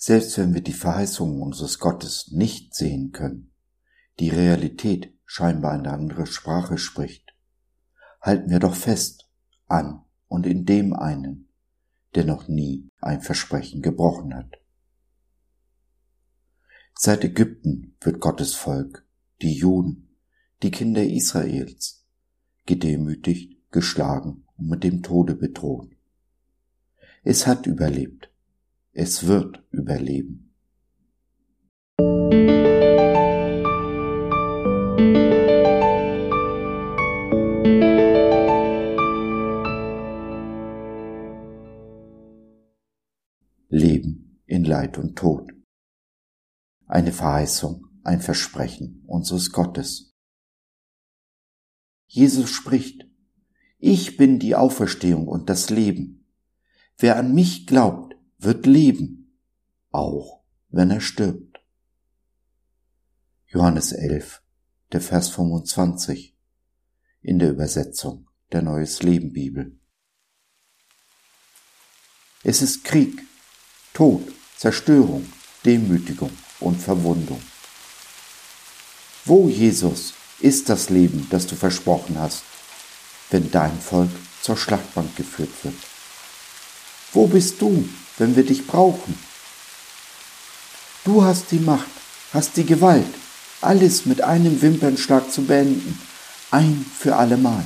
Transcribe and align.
Selbst 0.00 0.38
wenn 0.38 0.54
wir 0.54 0.60
die 0.60 0.74
Verheißungen 0.74 1.42
unseres 1.42 1.80
Gottes 1.80 2.30
nicht 2.30 2.72
sehen 2.72 3.10
können, 3.10 3.50
die 4.20 4.28
Realität 4.28 5.12
scheinbar 5.24 5.72
eine 5.72 5.90
andere 5.90 6.28
Sprache 6.28 6.78
spricht, 6.78 7.34
halten 8.20 8.48
wir 8.48 8.60
doch 8.60 8.76
fest 8.76 9.28
an 9.66 10.04
und 10.28 10.46
in 10.46 10.64
dem 10.64 10.92
einen, 10.92 11.48
der 12.14 12.24
noch 12.24 12.46
nie 12.46 12.88
ein 13.00 13.20
Versprechen 13.20 13.82
gebrochen 13.82 14.36
hat. 14.36 14.60
Seit 16.94 17.24
Ägypten 17.24 17.96
wird 18.00 18.20
Gottes 18.20 18.54
Volk, 18.54 19.04
die 19.42 19.54
Juden, 19.54 20.16
die 20.62 20.70
Kinder 20.70 21.02
Israels, 21.02 22.06
gedemütigt, 22.66 23.58
geschlagen 23.72 24.44
und 24.58 24.68
mit 24.68 24.84
dem 24.84 25.02
Tode 25.02 25.34
bedroht. 25.34 25.90
Es 27.24 27.48
hat 27.48 27.66
überlebt. 27.66 28.30
Es 29.00 29.28
wird 29.28 29.62
überleben. 29.70 30.52
Leben 43.68 44.42
in 44.46 44.64
Leid 44.64 44.98
und 44.98 45.14
Tod. 45.14 45.52
Eine 46.88 47.12
Verheißung, 47.12 47.86
ein 48.02 48.20
Versprechen 48.20 49.04
unseres 49.06 49.52
Gottes. 49.52 50.12
Jesus 52.08 52.50
spricht, 52.50 53.06
ich 53.78 54.16
bin 54.16 54.40
die 54.40 54.56
Auferstehung 54.56 55.28
und 55.28 55.48
das 55.48 55.70
Leben. 55.70 56.26
Wer 56.96 57.16
an 57.16 57.32
mich 57.32 57.68
glaubt, 57.68 58.07
wird 58.38 58.66
leben, 58.66 59.38
auch 59.90 60.42
wenn 60.68 60.90
er 60.90 61.00
stirbt. 61.00 61.60
Johannes 63.46 63.92
11, 63.92 64.42
der 64.92 65.00
Vers 65.00 65.30
25 65.30 66.36
in 67.22 67.38
der 67.38 67.50
Übersetzung 67.50 68.28
der 68.52 68.62
Neues 68.62 69.02
Leben 69.02 69.32
Bibel. 69.32 69.78
Es 72.44 72.62
ist 72.62 72.84
Krieg, 72.84 73.22
Tod, 73.92 74.22
Zerstörung, 74.56 75.30
Demütigung 75.64 76.30
und 76.60 76.80
Verwundung. 76.80 77.42
Wo, 79.24 79.48
Jesus, 79.48 80.14
ist 80.40 80.68
das 80.68 80.88
Leben, 80.88 81.26
das 81.30 81.46
du 81.46 81.56
versprochen 81.56 82.18
hast, 82.18 82.44
wenn 83.30 83.50
dein 83.50 83.78
Volk 83.78 84.10
zur 84.40 84.56
Schlachtbank 84.56 85.16
geführt 85.16 85.52
wird? 85.64 85.74
Wo 87.12 87.26
bist 87.26 87.60
du, 87.60 87.88
wenn 88.18 88.36
wir 88.36 88.44
dich 88.44 88.66
brauchen? 88.66 89.18
Du 91.04 91.24
hast 91.24 91.50
die 91.50 91.60
Macht, 91.60 91.88
hast 92.32 92.56
die 92.56 92.66
Gewalt, 92.66 93.14
alles 93.60 94.06
mit 94.06 94.22
einem 94.22 94.60
Wimpernschlag 94.60 95.30
zu 95.32 95.42
beenden, 95.42 95.98
ein 96.50 96.84
für 96.98 97.16
allemal. 97.16 97.64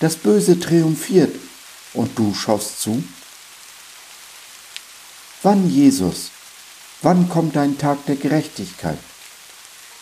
Das 0.00 0.16
Böse 0.16 0.58
triumphiert 0.58 1.34
und 1.94 2.18
du 2.18 2.34
schaust 2.34 2.80
zu? 2.80 3.02
Wann, 5.42 5.70
Jesus, 5.70 6.30
wann 7.02 7.28
kommt 7.28 7.56
dein 7.56 7.78
Tag 7.78 8.04
der 8.06 8.16
Gerechtigkeit? 8.16 8.98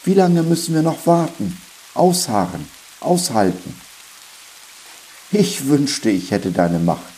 Wie 0.05 0.15
lange 0.15 0.43
müssen 0.43 0.75
wir 0.75 0.83
noch 0.83 1.07
warten, 1.07 1.61
ausharren, 1.95 2.69
aushalten? 3.01 3.81
Ich 5.31 5.67
wünschte, 5.67 6.11
ich 6.11 6.31
hätte 6.31 6.51
deine 6.51 6.79
Macht. 6.79 7.10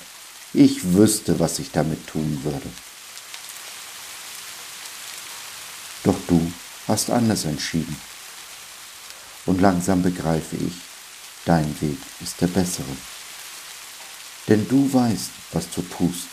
Ich 0.54 0.92
wüsste, 0.92 1.40
was 1.40 1.58
ich 1.58 1.70
damit 1.70 2.06
tun 2.06 2.40
würde. 2.44 2.68
Doch 6.04 6.16
du 6.28 6.52
hast 6.88 7.10
anders 7.10 7.44
entschieden. 7.44 7.96
Und 9.46 9.60
langsam 9.60 10.02
begreife 10.02 10.56
ich, 10.56 10.74
dein 11.44 11.80
Weg 11.80 11.98
ist 12.20 12.40
der 12.40 12.48
bessere. 12.48 12.96
Denn 14.48 14.68
du 14.68 14.92
weißt, 14.92 15.30
was 15.52 15.70
du 15.70 15.82
tust, 15.82 16.26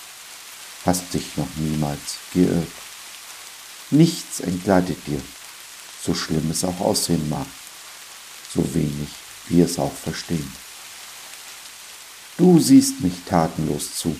hast 0.85 1.13
dich 1.13 1.37
noch 1.37 1.47
niemals 1.55 2.17
geirrt. 2.33 2.67
Nichts 3.91 4.39
entgleitet 4.41 4.97
dir, 5.07 5.21
so 6.03 6.13
schlimm 6.13 6.51
es 6.51 6.63
auch 6.63 6.79
aussehen 6.79 7.27
mag, 7.29 7.47
so 8.53 8.63
wenig 8.75 9.09
wir 9.47 9.65
es 9.65 9.79
auch 9.79 9.93
verstehen. 9.93 10.51
Du 12.39 12.57
siehst 12.57 13.01
mich 13.01 13.25
tatenlos 13.25 13.95
zu. 13.95 14.15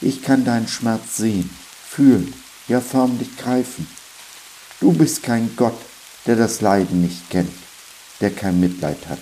Ich 0.00 0.22
kann 0.22 0.44
deinen 0.44 0.68
Schmerz 0.68 1.16
sehen, 1.16 1.50
fühlen, 1.84 2.32
ja 2.68 2.80
förmlich 2.80 3.36
greifen. 3.36 3.88
Du 4.78 4.92
bist 4.92 5.24
kein 5.24 5.56
Gott, 5.56 5.76
der 6.26 6.36
das 6.36 6.60
Leiden 6.60 7.02
nicht 7.02 7.28
kennt, 7.28 7.52
der 8.20 8.30
kein 8.30 8.60
Mitleid 8.60 9.08
hat. 9.08 9.18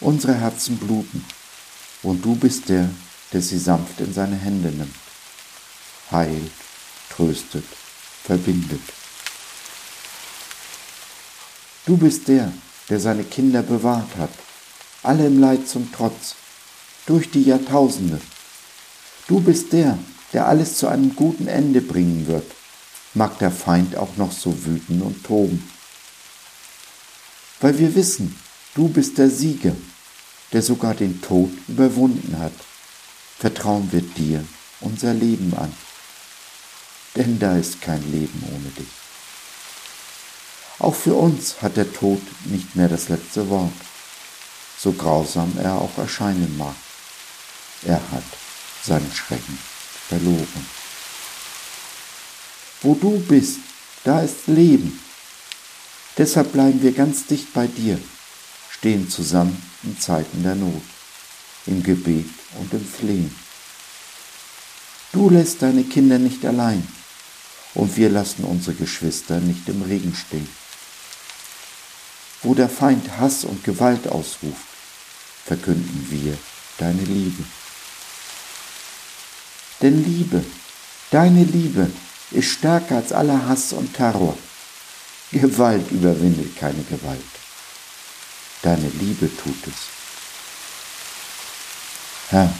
Unsere 0.00 0.34
Herzen 0.34 0.78
bluten, 0.78 1.24
und 2.02 2.24
du 2.24 2.34
bist 2.34 2.70
der, 2.70 2.90
der 3.32 3.40
sie 3.40 3.58
sanft 3.58 4.00
in 4.00 4.12
seine 4.12 4.34
Hände 4.36 4.70
nimmt, 4.70 4.96
heilt, 6.10 6.50
tröstet, 7.08 7.66
verbindet. 8.24 8.82
Du 11.84 11.96
bist 11.96 12.26
der, 12.26 12.52
der 12.88 12.98
seine 12.98 13.22
Kinder 13.22 13.62
bewahrt 13.62 14.16
hat, 14.18 14.30
allem 15.06 15.40
Leid 15.40 15.68
zum 15.68 15.92
Trotz, 15.92 16.34
durch 17.06 17.30
die 17.30 17.42
Jahrtausende. 17.42 18.20
Du 19.28 19.40
bist 19.40 19.72
der, 19.72 19.98
der 20.32 20.46
alles 20.46 20.78
zu 20.78 20.88
einem 20.88 21.14
guten 21.14 21.46
Ende 21.46 21.80
bringen 21.80 22.26
wird, 22.26 22.50
mag 23.14 23.38
der 23.38 23.50
Feind 23.50 23.96
auch 23.96 24.16
noch 24.16 24.32
so 24.32 24.64
wüten 24.64 25.02
und 25.02 25.24
toben. 25.24 25.70
Weil 27.60 27.78
wir 27.78 27.94
wissen, 27.94 28.36
du 28.74 28.88
bist 28.88 29.18
der 29.18 29.30
Sieger, 29.30 29.74
der 30.52 30.62
sogar 30.62 30.94
den 30.94 31.22
Tod 31.22 31.50
überwunden 31.68 32.38
hat, 32.38 32.52
vertrauen 33.38 33.88
wir 33.92 34.02
dir 34.02 34.44
unser 34.80 35.14
Leben 35.14 35.54
an. 35.56 35.72
Denn 37.14 37.38
da 37.38 37.56
ist 37.56 37.80
kein 37.80 38.02
Leben 38.12 38.42
ohne 38.52 38.70
dich. 38.70 38.92
Auch 40.78 40.94
für 40.94 41.14
uns 41.14 41.62
hat 41.62 41.76
der 41.78 41.90
Tod 41.90 42.20
nicht 42.44 42.76
mehr 42.76 42.88
das 42.88 43.08
letzte 43.08 43.48
Wort, 43.48 43.72
so 44.86 44.92
grausam 44.92 45.52
er 45.60 45.74
auch 45.74 45.98
erscheinen 45.98 46.56
mag. 46.56 46.76
Er 47.82 48.00
hat 48.12 48.22
seinen 48.84 49.12
Schrecken 49.12 49.58
verloren. 50.08 50.66
Wo 52.82 52.94
du 52.94 53.18
bist, 53.18 53.58
da 54.04 54.20
ist 54.20 54.46
Leben. 54.46 55.00
Deshalb 56.16 56.52
bleiben 56.52 56.80
wir 56.82 56.92
ganz 56.92 57.26
dicht 57.26 57.52
bei 57.52 57.66
dir, 57.66 57.98
stehen 58.70 59.10
zusammen 59.10 59.60
in 59.82 59.98
Zeiten 59.98 60.44
der 60.44 60.54
Not, 60.54 60.82
im 61.66 61.82
Gebet 61.82 62.30
und 62.60 62.72
im 62.72 62.86
Flehen. 62.86 63.34
Du 65.10 65.30
lässt 65.30 65.62
deine 65.62 65.82
Kinder 65.82 66.20
nicht 66.20 66.44
allein 66.44 66.86
und 67.74 67.96
wir 67.96 68.08
lassen 68.08 68.44
unsere 68.44 68.76
Geschwister 68.76 69.40
nicht 69.40 69.68
im 69.68 69.82
Regen 69.82 70.14
stehen. 70.14 70.48
Wo 72.44 72.54
der 72.54 72.68
Feind 72.68 73.18
Hass 73.18 73.44
und 73.44 73.64
Gewalt 73.64 74.06
ausruft, 74.06 74.75
verkünden 75.46 76.06
wir 76.10 76.36
deine 76.78 77.02
Liebe. 77.02 77.44
Denn 79.80 80.04
Liebe, 80.04 80.44
deine 81.10 81.44
Liebe 81.44 81.90
ist 82.30 82.50
stärker 82.50 82.96
als 82.96 83.12
aller 83.12 83.46
Hass 83.46 83.72
und 83.72 83.94
Terror. 83.94 84.36
Gewalt 85.32 85.90
überwindet 85.90 86.56
keine 86.56 86.82
Gewalt. 86.84 87.20
Deine 88.62 88.88
Liebe 88.88 89.30
tut 89.36 89.66
es. 89.66 89.74
Herr, 92.30 92.52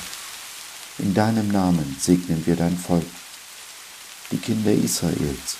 in 0.98 1.14
deinem 1.14 1.48
Namen 1.48 1.96
segnen 2.00 2.46
wir 2.46 2.56
dein 2.56 2.76
Volk, 2.78 3.06
die 4.30 4.38
Kinder 4.38 4.72
Israels, 4.72 5.56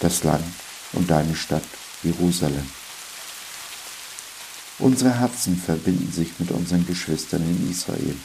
das 0.00 0.24
Land 0.24 0.44
und 0.92 1.08
deine 1.10 1.36
Stadt 1.36 1.64
Jerusalem. 2.02 2.68
Unsere 4.78 5.18
Herzen 5.18 5.56
verbinden 5.60 6.12
sich 6.12 6.38
mit 6.38 6.52
unseren 6.52 6.86
Geschwistern 6.86 7.42
in 7.42 7.70
Israel, 7.70 8.16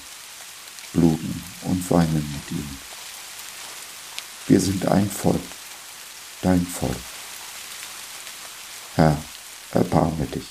bluten 0.93 1.43
und 1.63 1.89
weinen 1.89 2.13
mit 2.13 2.51
ihnen. 2.51 2.77
Wir 4.47 4.59
sind 4.59 4.85
ein 4.85 5.09
Volk, 5.09 5.41
dein 6.41 6.65
Volk. 6.65 6.95
Herr, 8.95 9.17
erbarme 9.71 10.25
dich. 10.27 10.45